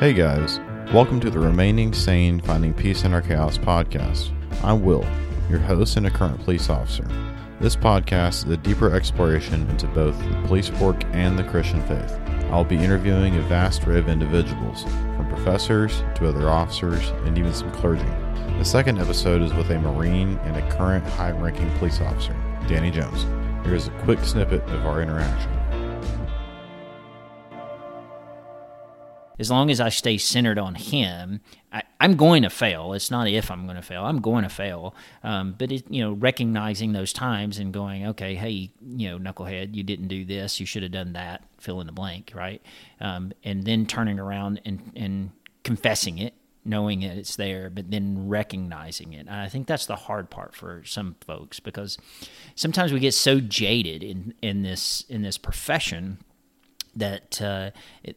[0.00, 0.58] Hey guys,
[0.92, 4.32] welcome to the Remaining Sane Finding Peace in Our Chaos podcast.
[4.64, 5.06] I'm Will,
[5.48, 7.06] your host and a current police officer.
[7.60, 12.12] This podcast is a deeper exploration into both the police work and the Christian faith.
[12.50, 17.54] I'll be interviewing a vast array of individuals, from professors to other officers and even
[17.54, 18.02] some clergy.
[18.58, 22.34] The second episode is with a Marine and a current high ranking police officer,
[22.66, 23.26] Danny Jones.
[23.64, 25.53] Here's a quick snippet of our interaction.
[29.38, 31.40] As long as I stay centered on him,
[31.72, 32.92] I, am going to fail.
[32.92, 34.04] It's not if I'm going to fail.
[34.04, 34.94] I'm going to fail.
[35.24, 39.74] Um, but it, you know, recognizing those times and going, okay, hey, you know, knucklehead,
[39.74, 40.60] you didn't do this.
[40.60, 41.42] You should have done that.
[41.58, 42.62] Fill in the blank, right?
[43.00, 45.30] Um, and then turning around and and
[45.64, 49.26] confessing it, knowing that it's there, but then recognizing it.
[49.26, 51.98] And I think that's the hard part for some folks because
[52.54, 56.18] sometimes we get so jaded in in this in this profession
[56.96, 57.70] that uh,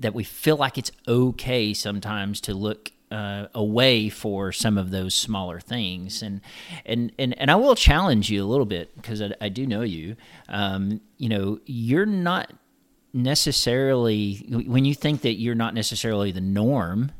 [0.00, 5.14] that we feel like it's okay sometimes to look uh, away for some of those
[5.14, 6.40] smaller things, and
[6.84, 9.82] and and, and I will challenge you a little bit because I, I, do know
[9.82, 10.16] you.
[10.48, 12.52] Um, you know, you're not
[13.12, 17.12] necessarily when you think that you're not necessarily the norm,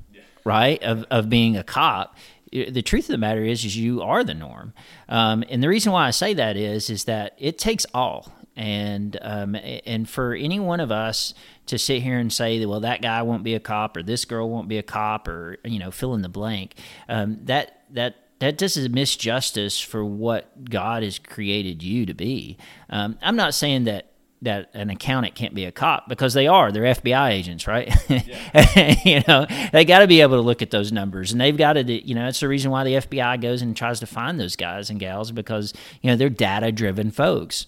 [0.44, 0.82] right?
[0.82, 2.16] Of of being a cop,
[2.50, 4.74] the truth of the matter is, is you are the norm.
[5.08, 9.18] Um, and the reason why I say that is, is that it takes all and
[9.22, 11.34] um, and for any one of us
[11.66, 14.24] to sit here and say that well that guy won't be a cop or this
[14.24, 16.74] girl won't be a cop or you know fill in the blank
[17.08, 22.14] um, that that that does is a misjustice for what God has created you to
[22.14, 22.58] be.
[22.90, 24.10] Um, I'm not saying that
[24.42, 26.70] that an accountant can't be a cop because they are.
[26.70, 27.90] They're FBI agents, right?
[28.08, 28.96] Yeah.
[29.04, 31.74] you know, they got to be able to look at those numbers, and they've got
[31.74, 31.82] to.
[31.82, 34.90] You know, it's the reason why the FBI goes and tries to find those guys
[34.90, 37.66] and gals because you know they're data-driven folks.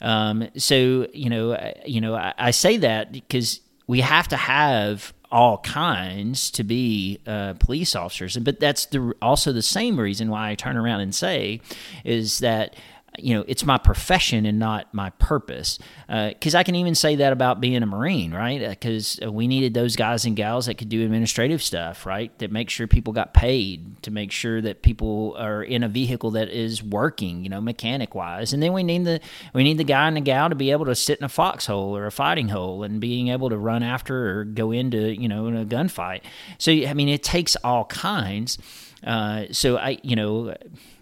[0.00, 5.12] Um, so you know, you know, I, I say that because we have to have
[5.30, 10.50] all kinds to be uh, police officers, but that's the, also the same reason why
[10.50, 11.60] I turn around and say
[12.04, 12.76] is that
[13.18, 15.78] you know it's my profession and not my purpose.
[16.08, 18.68] Because uh, i can even say that about being a marine right?
[18.68, 22.36] Because uh, we needed those guys and gals that could do administrative stuff right?
[22.38, 26.32] That make sure people got paid to make sure that people are in a vehicle
[26.32, 29.20] that is working you know mechanic wise and then we need the
[29.54, 31.96] we need the guy and the gal to be able to sit in a foxhole
[31.96, 35.46] or a fighting hole and being able to run after or go into you know
[35.46, 36.22] in a gunfight.
[36.58, 38.58] So i mean it takes all kinds.
[39.04, 40.54] Uh, so i you know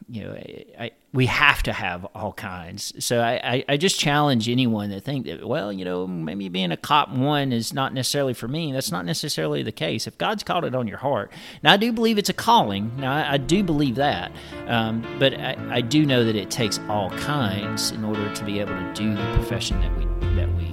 [0.08, 0.34] you know,
[0.78, 2.92] I, we have to have all kinds.
[3.04, 6.76] So I, I, just challenge anyone that think that, well, you know, maybe being a
[6.76, 8.72] cop one is not necessarily for me.
[8.72, 10.06] That's not necessarily the case.
[10.06, 12.92] If God's called it on your heart, now I do believe it's a calling.
[12.98, 14.30] Now I, I do believe that,
[14.68, 18.60] um, but I, I do know that it takes all kinds in order to be
[18.60, 20.04] able to do the profession that we
[20.36, 20.70] that we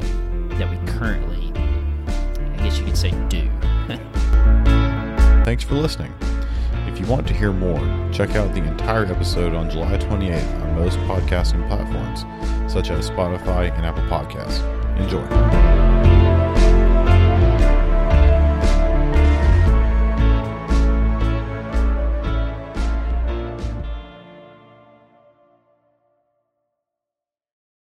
[0.57, 3.49] that we currently, I guess you could say, do.
[5.43, 6.13] Thanks for listening.
[7.03, 7.81] You want to hear more,
[8.13, 12.21] check out the entire episode on July 28th on most podcasting platforms,
[12.71, 14.63] such as Spotify and Apple Podcasts.
[14.97, 15.62] Enjoy.